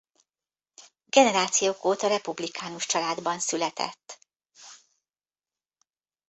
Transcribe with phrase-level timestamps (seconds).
[1.05, 4.19] Generációk óta republikánus családban született.